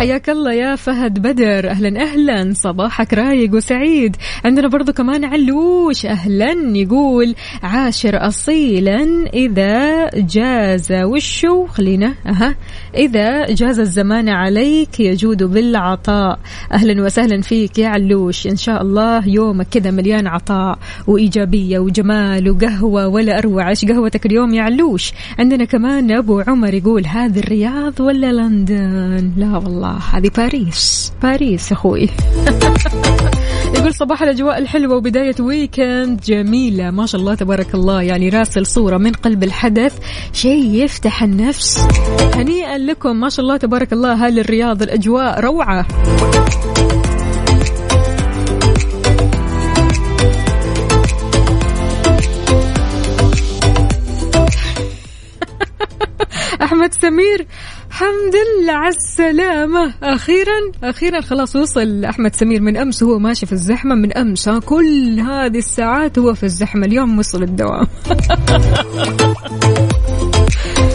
[0.00, 1.70] حياك الله يا فهد بدر.
[1.70, 2.52] أهلا أهلا.
[2.54, 4.16] صباحك رايق وسعيد.
[4.44, 6.06] عندنا برضو كمان علوش.
[6.06, 12.54] أهلا يقول عاشر اصيلا إذا جاز وشو؟ خلينا أها.
[12.94, 16.38] إذا جاز الزمان عليك يجود بالعطاء.
[16.72, 18.46] أهلا وسهلا فيك يا علوش.
[18.46, 23.68] إن شاء الله يومك كذا مليان عطاء وإيجابية وجمال وقهوة ولا أروع.
[23.68, 29.56] إيش قهوتك اليوم يا علوش؟ عندنا كمان أبو عمر يقول هذه الرياض ولا لندن؟ لا
[29.56, 29.89] والله.
[29.98, 31.12] هذه باريس.
[31.22, 32.08] باريس أخوي.
[33.74, 36.90] يقول صباح الأجواء الحلوة وبداية weekend جميلة.
[36.90, 38.02] ما شاء الله تبارك الله.
[38.02, 39.98] يعني راسل صورة من قلب الحدث.
[40.32, 41.88] شيء يفتح النفس.
[42.34, 43.16] هنيئا لكم.
[43.16, 44.26] ما شاء الله تبارك الله.
[44.26, 45.86] هل الرياض الأجواء روعة؟
[56.62, 57.46] أحمد سمير.
[57.90, 59.94] الحمد لله على السلامة.
[60.02, 62.60] أخيرا أخيرا خلاص وصل أحمد سمير.
[62.60, 66.86] من أمس هو ماشي في الزحمة من أمس ها كل هذه الساعات هو في الزحمة.
[66.86, 67.86] اليوم وصل الدوام.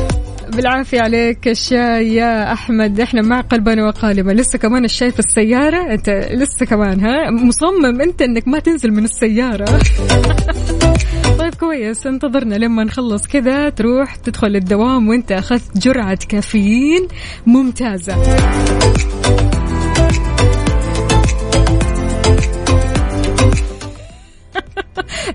[0.55, 2.99] بالعافية عليك الشاي يا أحمد.
[2.99, 5.93] إحنا مع قلبنا وقالبا لسه كمان الشاي في السيارة.
[5.93, 9.65] أنت لسه كمان ها؟ مصمم أنت إنك ما تنزل من السيارة.
[11.39, 12.07] طيب كويس.
[12.07, 17.07] انتظرنا لما نخلص كذا تروح تدخل الدوام وأنت أخذت جرعة كافيين
[17.45, 18.15] ممتازة.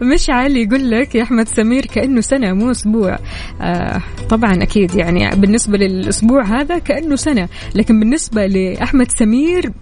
[0.02, 3.18] مشعل يقول لك يا أحمد سمير كأنه سنة مو أسبوع.
[3.60, 7.48] آه طبعا أكيد يعني بالنسبة للأسبوع هذا كأنه سنة.
[7.74, 9.72] لكن بالنسبة لأحمد سمير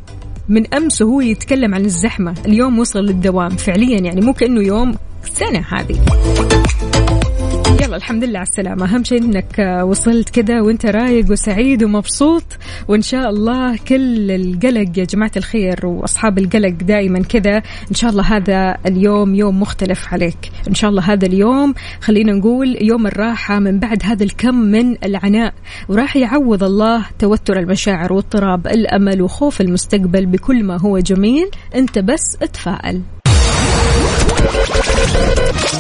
[0.49, 2.35] من أمس وهو يتكلم عن الزحمة.
[2.47, 4.95] اليوم وصل للدوام فعليا يعني مو كأنه يوم
[5.25, 5.99] سنة هذه.
[7.89, 8.85] يلا الحمد لله على السلامة.
[8.85, 12.43] أهم شيء أنك آه، وصلت كذا وأنت رايق وسعيد ومبسوط
[12.89, 17.57] وإن شاء الله كل القلق يا جماعة الخير وأصحاب القلق دائما كذا
[17.91, 20.51] إن شاء الله هذا اليوم يوم مختلف عليك.
[20.69, 25.55] إن شاء الله هذا اليوم خلينا نقول يوم الراحة من بعد هذا الكم من العناء.
[25.89, 31.51] وراح يعوض الله توتر المشاعر واضطراب الأمل وخوف المستقبل بكل ما هو جميل.
[31.75, 33.03] أنت بس اتفائل.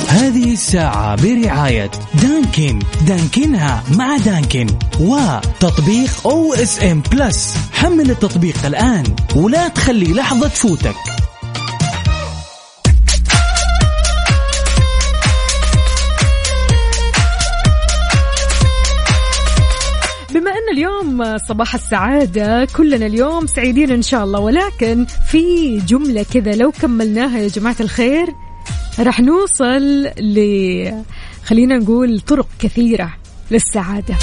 [0.08, 1.90] هذه الساعة برعاية
[2.22, 2.78] Dunkin.
[3.06, 4.66] دانكنها مع Dunkin.
[5.00, 9.04] وتطبيق OSN Plus حمل التطبيق الآن
[9.36, 10.96] ولا تخلي لحظة تفوتك.
[20.68, 24.40] أن اليوم صباح السعادة كلنا اليوم سعيدين إن شاء الله.
[24.40, 28.26] ولكن في جملة كذا لو كملناها يا جماعة الخير
[28.98, 31.04] راح نوصل ل
[31.44, 33.14] خلينا نقول طرق كثيرة
[33.50, 34.16] للسعادة.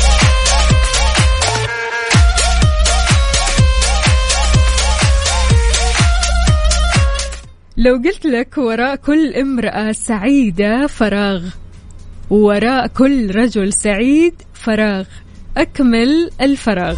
[7.78, 11.44] لو قلت لك وراء كل امرأة سعيدة فراغ
[12.30, 15.06] وراء كل رجل سعيد فراغ.
[15.58, 16.96] أكمل الفراغ.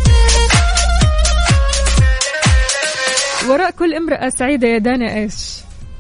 [3.50, 5.34] وراء كل امرأة سعيدة يا دانا إيش؟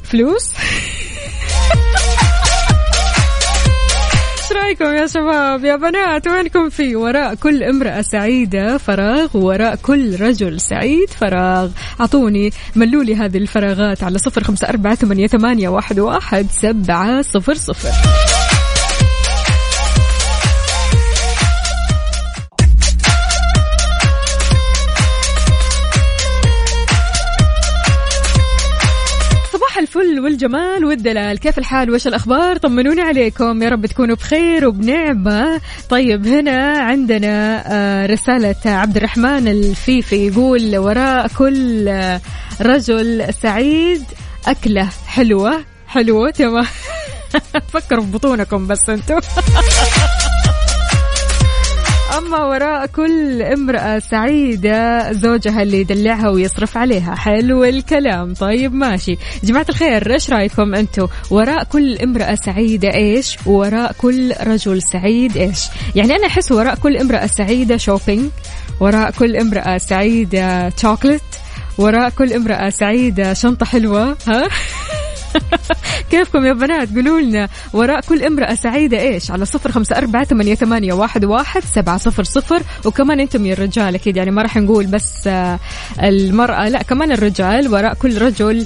[0.03, 0.49] فلوس؟
[4.37, 10.21] إيش رأيكم يا شباب؟ يا بنات وينكم في وراء كل امرأة سعيدة فراغ وراء كل
[10.21, 15.99] رجل سعيد فراغ؟ أعطوني ملوا لي هذه الفراغات على صفر خمسة أربعة ثمانية, ثمانية واحد,
[15.99, 18.26] واحد سبعة صفر صفر.
[30.19, 31.39] والجمال والدلال.
[31.39, 33.63] كيف الحال؟ وش الأخبار؟ طمنوني عليكم.
[33.63, 35.61] يا رب تكونوا بخير وبنعمة.
[35.89, 40.27] طيب هنا عندنا آه، رسالة عبد الرحمن الفيفي.
[40.27, 42.21] يقول وراء كل آه،
[42.61, 44.03] رجل سعيد
[44.47, 45.63] أكلة حلوة.
[45.87, 46.65] حلوة تمام.
[47.73, 49.19] فكروا ببطونكم بس أنتم
[52.17, 57.15] أما وراء كل امرأة سعيدة زوجها اللي يدلعها ويصرف عليها.
[57.15, 58.33] حلو الكلام.
[58.33, 59.17] طيب ماشي.
[59.43, 65.59] جماعة الخير إيش رأيكم أنتم وراء كل امرأة سعيدة إيش؟ وراء كل رجل سعيد إيش؟
[65.95, 68.29] يعني أنا أحس وراء كل امرأة سعيدة شوبينج
[68.79, 71.23] وراء كل امرأة سعيدة شوكلت
[71.77, 74.47] وراء كل امرأة سعيدة شنطة حلوة ها؟
[76.11, 80.55] كيفكم يا بنات؟ قولوا لنا وراء كل امرأة سعيدة إيش؟ على صفر خمسة أربعة ثمانية,
[80.55, 82.61] ثمانية واحد, واحد سبعة صفر صفر.
[82.85, 85.59] وكمان أنتم يا الرجال أكيد يعني ما راح نقول بس آه،
[86.03, 88.65] المرأة لا كمان الرجال وراء كل رجل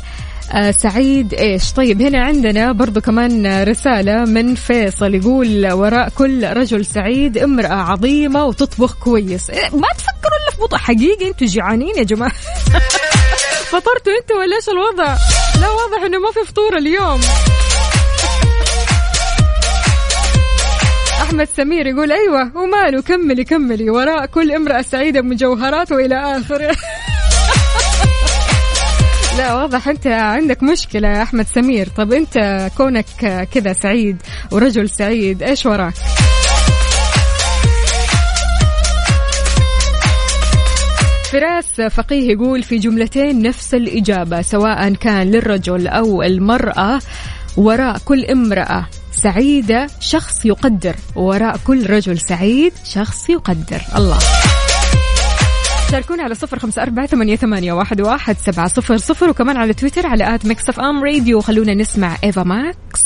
[0.54, 6.86] آه، سعيد إيش؟ طيب هنا عندنا برضو كمان رسالة من فيصل يقول وراء كل رجل
[6.86, 9.50] سعيد امرأة عظيمة وتطبخ كويس.
[9.50, 12.32] إيه، ما تفكروا إلا في بطء حقيقي أنتوا جيعانين يا جماعة.
[13.72, 15.18] فطرتوا أنتوا ولا إيش الوضع؟
[15.62, 17.22] لا واضح إنه ما في فطور اليوم.
[21.22, 23.90] أحمد سمير يقول أيوه وماله كملي كملي.
[23.90, 26.76] وراء كل امرأة سعيدة مجوهرات وإلى آخره.
[29.38, 31.88] لا واضح أنت عندك مشكلة يا أحمد سمير.
[31.98, 33.06] طب أنت كونك
[33.54, 35.94] كذا سعيد ورجل سعيد إيش وراك؟
[41.32, 47.00] فراس فقيه يقول في جملتين نفس الإجابة سواء كان للرجل أو المرأة
[47.58, 53.82] وراء كل امرأة سعيدة شخص يقدر وراء كل رجل سعيد شخص يقدر.
[53.98, 54.20] الله.
[55.92, 60.08] شاركونا على صفر خمسة أربعة ثمانية, ثمانية واحد, واحد سبعة صفر صفر وكمان على تويتر
[60.08, 63.02] على at Mix FM Radio خلونا نسمع Ava Max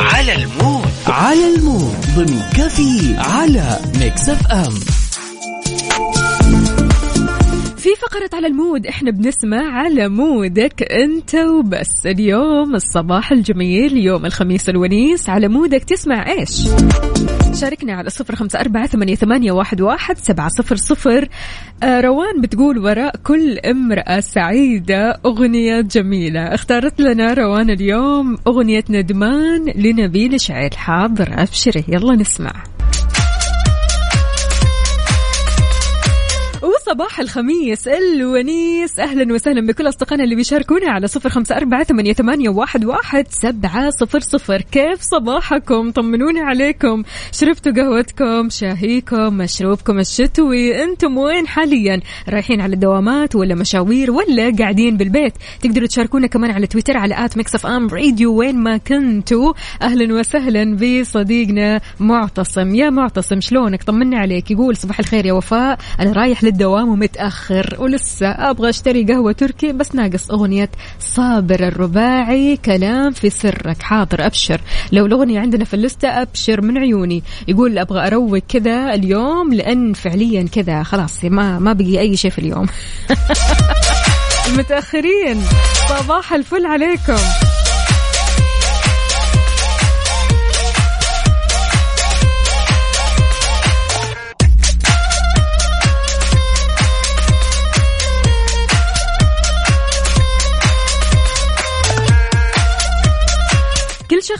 [0.00, 0.88] على ال mood.
[1.06, 1.96] على ال mood.
[2.16, 5.01] ضمن كافيين على Mix FM
[7.94, 12.06] فقرة على ال mood إحنا بنسمع على مودك أنت وبس.
[12.06, 16.68] اليوم الصباح الجميل يوم الخميس الونيس على مودك تسمع إيش؟
[17.60, 21.28] شاركنا على صفر خمسة أربعة ثمانية, واحد, سبعة صفر صفر.
[21.82, 26.40] آه روان بتقول وراء كل امرأة سعيدة أغنية جميلة.
[26.40, 30.70] اختارت لنا روان اليوم أغنية ندمان لنبيل شعيل.
[30.74, 31.84] حاضر أبشري.
[31.88, 32.52] يلا نسمع.
[36.92, 39.00] وصباح الخميس الونيس.
[39.00, 43.26] أهلا وسهلا بكل أصدقائنا اللي بيشاركونا على صفر أربعة ثمانية, ثمانية واحد, واحد.
[43.28, 44.62] سبعة صفر صفر.
[44.62, 47.02] كيف صباحكم؟ طمنوني عليكم.
[47.32, 50.84] شربتوا قهوتكم شاهيكم مشروبكم الشتوي.
[50.84, 56.66] أنتم وين حاليا؟ رايحين على الدوامات ولا مشاوير ولا قاعدين بالبيت؟ تقدروا تشاركونا كمان على
[56.66, 59.52] تويتر على at Mix FM Radio وين ما كنتوا.
[59.82, 62.74] أهلا وسهلا بصديقنا معتصم.
[62.74, 64.50] يا معتصم شلونك؟ طمنا عليك.
[64.50, 65.78] يقول صباح الخير يا وفاء.
[66.00, 66.81] أنا رايح للدوام.
[66.82, 70.70] ومتاخر ولسه أبغى أشتري قهوة تركي بس ناقص أغنية
[71.00, 74.60] صابر الرباعي كلام في سرك حاضر أبشر.
[74.92, 77.22] لو الأغنية عندنا في اللستة أبشر من عيوني.
[77.48, 82.38] يقول أبغى أروق كذا اليوم لأن فعليا كذا خلاص ما ما بقي أي شيء في
[82.38, 82.66] اليوم.
[84.48, 85.40] المتاخرين
[85.88, 87.61] صباح الفل عليكم.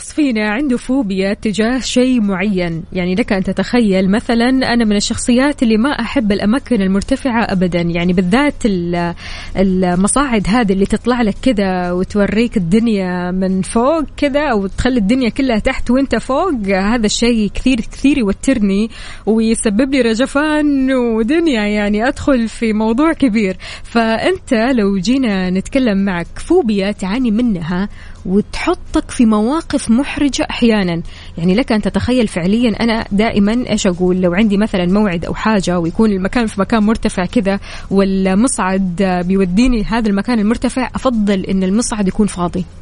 [0.03, 2.83] شخص فينا عنده فوبيا تجاه شيء معين.
[2.93, 7.81] يعني لك أن تتخيل مثلا أنا من الشخصيات اللي ما أحب الأماكن المرتفعة أبدا.
[7.81, 9.15] يعني بالذات ال-
[9.57, 15.59] المصاعد هذه اللي تطلع لك كذا وتوريك الدنيا من فوق كذا أو تخلي الدنيا كلها
[15.59, 16.53] تحت وأنت فوق.
[16.69, 18.91] هذا الشيء كثير كثير يوترني
[19.27, 21.67] ويسبب لي رجفان ودنيا.
[21.67, 23.57] يعني أدخل في موضوع كبير.
[23.83, 27.89] فأنت لو جينا نتكلم معك فوبيا تعاني منها
[28.27, 31.03] وتحطك في مواقف محرجة أحيانا.
[31.39, 35.79] يعني لك أن تتخيل فعليا أنا دائما إيش أقول؟ لو عندي مثلا موعد أو حاجة
[35.79, 37.61] ويكون المكان في مكان مرتفع كذا
[37.91, 42.65] والمصعد بيوديني هذا المكان المرتفع أفضل أن المصعد يكون فاضي.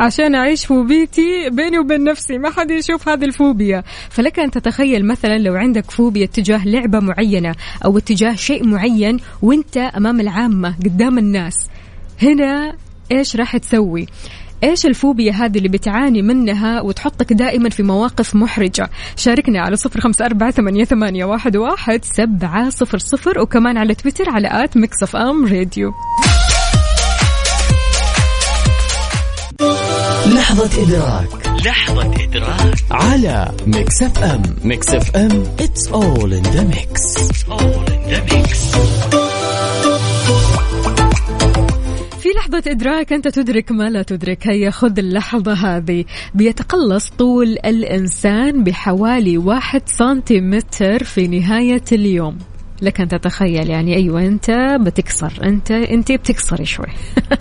[0.00, 3.82] عشان أعيش فوبيتي بيني وبين نفسي ما حد يشوف هذه الفوبيا.
[4.10, 7.54] فلك أن تتخيل مثلا لو عندك فوبيا تجاه لعبة معينة
[7.84, 11.54] أو اتجاه شيء معين وأنت أمام العامة قدام الناس.
[12.22, 12.76] هنا
[13.12, 14.06] إيش راح تسوي؟
[14.64, 20.24] إيش الفوبيا هذه اللي بتعاني منها وتحطك دائما في مواقف محرجة؟ شاركنا على صفر خمسة
[20.26, 25.46] أربعة ثمانية, ثمانية واحد, واحد سبعة صفر صفر وكمان على تويتر على at Mix FM
[25.46, 25.92] Radio.
[30.26, 31.48] لحظة إدراك.
[31.66, 32.74] لحظة إدراك.
[32.90, 34.42] على Mix FM.
[34.64, 37.24] Mix FM it's all in the mix.
[42.36, 44.46] لحظة إدراك أنت تدرك ما لا تدرك.
[44.48, 46.04] هيا خذ اللحظة هذه.
[46.34, 52.38] بيتقلص طول الإنسان بحوالي واحد سنتيمتر في نهاية اليوم.
[52.84, 56.86] لك أن تتخيل يعني أيوة أنت بتكسر أنت أنت بتكسري شوي.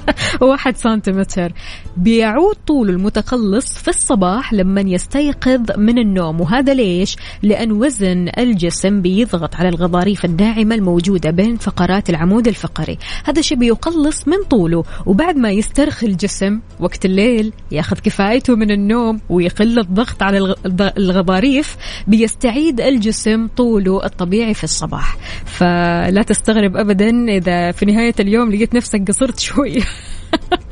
[0.42, 1.54] واحد سنتيمتر.
[1.98, 6.42] بيعود طول المتقلص في الصباح لما يستيقظ من النوم.
[6.42, 12.98] وهذا ليش؟ لأن وزن الجسم بيضغط على الغضاريف الناعمة الموجودة بين فقرات العمود الفقري.
[13.26, 14.84] هذا الشيء بيقلص من طوله.
[15.06, 20.56] وبعد ما يسترخي الجسم وقت الليل ياخذ كفايته من النوم ويقل الضغط على
[20.98, 21.78] الغضاريف
[22.08, 25.18] بيستعيد الجسم طوله الطبيعي في الصباح.
[25.46, 29.82] فلا تستغرب أبدا إذا في نهاية اليوم لقيت نفسك قصرت شوية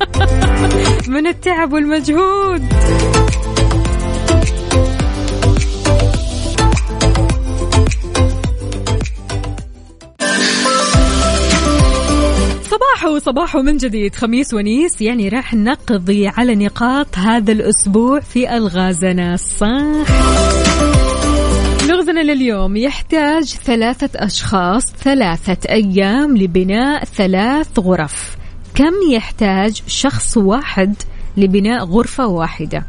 [1.08, 2.62] من التعب والمجهود.
[13.02, 14.14] صباحو صباحو من جديد.
[14.14, 19.36] خميس ونيس يعني راح نقضي على نقاط هذا الأسبوع في ألغازنا.
[19.36, 21.11] صح.
[22.02, 28.36] لغزنا لليوم يحتاج ثلاثة أشخاص ثلاثة أيام لبناء ثلاث غرف.
[28.74, 30.94] كم يحتاج شخص واحد
[31.36, 32.86] لبناء غرفة واحدة؟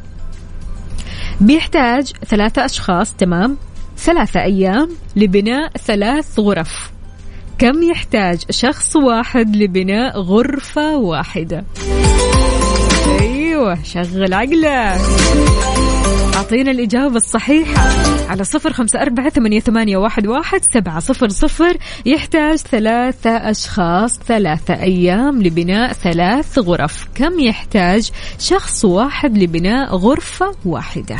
[1.41, 3.57] بيحتاج ثلاثة أشخاص تمام؟
[3.97, 6.91] ثلاثة أيام لبناء ثلاث غرف.
[7.59, 11.65] كم يحتاج شخص واحد لبناء غرفة واحدة؟
[13.21, 15.01] أيوة شغل عقلك.
[16.43, 17.89] أعطينا الإجابة الصحيحة
[18.29, 25.93] على صفر خمسة أربعة ثمانية, واحد, سبعة صفر صفر يحتاج ثلاثة أشخاص ثلاثة أيام لبناء
[25.93, 27.07] ثلاث غرف.
[27.15, 31.17] كم يحتاج شخص واحد لبناء غرفة واحدة؟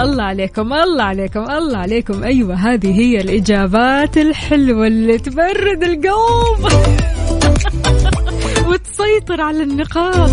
[0.00, 2.24] الله عليكم الله عليكم الله عليكم.
[2.24, 7.07] أيوة هذه هي الإجابات الحلوة اللي تبرد القلب.
[8.68, 10.30] وتسيطر على النقاط.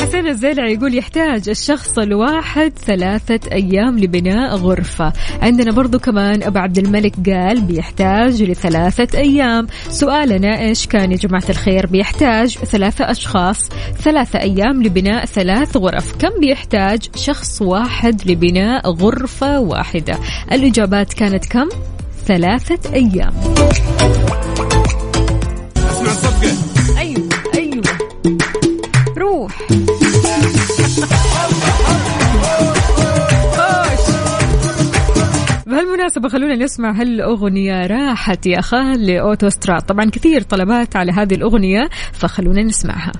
[0.00, 5.12] حسين الزيلع يقول يحتاج الشخص الواحد ثلاثة أيام لبناء غرفة.
[5.42, 9.66] عندنا برضو كمان أبو عبد الملك قال بيحتاج لثلاثة أيام.
[9.88, 13.68] سؤالنا إيش كان يا جماعة الخير؟ بيحتاج ثلاثة أشخاص
[13.98, 16.16] ثلاثة أيام لبناء ثلاث غرف.
[16.16, 20.18] كم بيحتاج شخص واحد لبناء غرفة واحدة؟
[20.52, 21.68] الإجابات كانت كم؟
[22.26, 23.32] ثلاثة أيام.
[36.00, 37.86] بهالمناسبة خلونا نسمع هالأغنية.
[37.86, 39.82] راحت يا خال لأوتوستراد.
[39.82, 43.12] طبعا كثير طلبات على هذه الأغنية فخلونا نسمعها.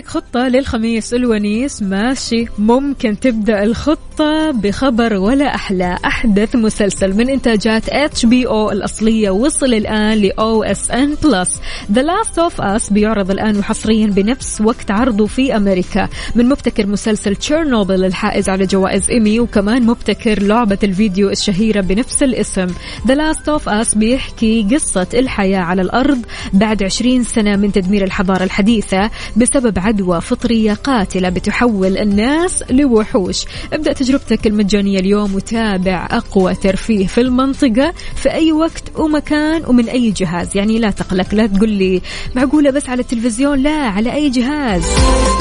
[0.00, 2.46] عندك خطة للخميس الونيس؟ ماشي.
[2.58, 5.98] ممكن تبدأ الخطة بخبر ولا أحلى.
[6.04, 11.60] أحدث مسلسل من إنتاجات HBO الأصلية وصل الآن ل OSN Plus
[11.92, 16.08] The Last of Us بيعرض الآن وحصريا بنفس وقت عرضه في أمريكا.
[16.34, 22.66] من مبتكر مسلسل تشيرنوبل الحائز على جوائز إيمي وكمان مبتكر لعبة الفيديو الشهيرة بنفس الاسم.
[23.06, 26.18] The Last of Us بيحكي قصة الحياة على الأرض
[26.52, 33.44] بعد 20 سنة من تدمير الحضارة الحديثة بسبب عدوى فطرية قاتلة بتحول الناس لوحوش.
[33.72, 40.10] ابدأ تجربتك المجانية اليوم وتابع أقوى ترفيه في المنطقة في أي وقت ومكان ومن أي
[40.10, 40.56] جهاز.
[40.56, 42.02] يعني لا تقلق لا تقول لي
[42.34, 44.82] معقولة بس على التلفزيون لا على أي جهاز.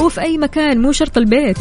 [0.01, 1.57] وفي أي مكان مو شرط البيت.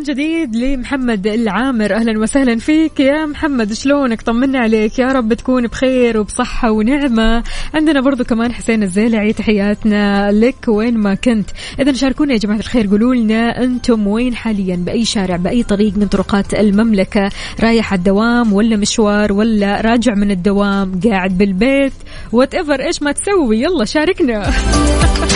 [0.00, 1.94] من جديد لمحمد العامر.
[1.94, 3.72] أهلا وسهلا فيك يا محمد.
[3.72, 4.98] شلونك؟ طمنا عليك.
[4.98, 7.42] يا رب تكون بخير وبصحة ونعمة.
[7.74, 11.50] عندنا برضو كمان حسين الزيلعي تحياتنا لك وين ما كنت.
[11.80, 12.86] اذا شاركونا يا جماعة الخير.
[12.86, 17.30] قولوا لنا أنتم وين حاليا؟ بأي شارع بأي طريق من طرقات المملكة؟
[17.60, 21.92] رايح الدوام ولا مشوار ولا راجع من الدوام؟ قاعد بالبيت؟
[22.32, 24.50] whatever إيش ما تسوي؟ يلا شاركنا.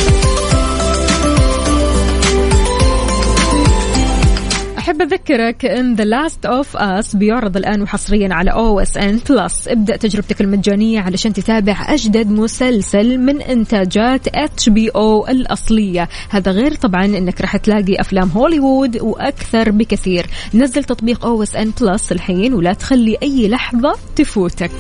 [4.85, 9.69] أحب أذكرك أن The Last of Us بيعرض الآن وحصريا على OSN Plus.
[9.69, 16.09] ابدأ تجربتك المجانية علشان تتابع أجدد مسلسل من إنتاجات HBO الأصلية.
[16.31, 20.27] هذا غير طبعا أنك راح تلاقي أفلام هوليوود وأكثر بكثير.
[20.55, 24.71] نزل تطبيق OSN Plus الحين ولا تخلي أي لحظة تفوتك.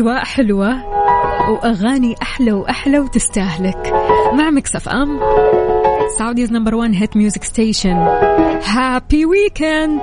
[0.00, 0.84] أجواء حلوة
[1.50, 3.92] وأغاني أحلى وأحلى وتستاهلك.
[4.32, 5.20] مع Mix FM
[6.18, 7.96] Saudi's number 1 hit music station
[8.64, 10.00] happy weekend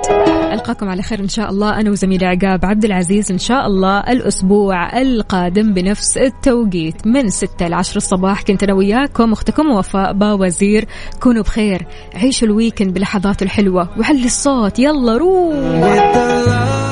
[0.52, 3.32] ألقاكم على خير إن شاء الله أنا وزميلي عقاب عبد العزيز.
[3.32, 8.42] إن شاء الله الأسبوع القادم بنفس التوقيت من 6 ل 10 الصباح.
[8.42, 10.84] كنت أنا وياكم أختكم وفاء باوزير.
[11.20, 13.88] كونوا بخير عيشوا ال weekend بلحظاته الحلوة.
[13.98, 16.87] وعلي الصوت يلا روح!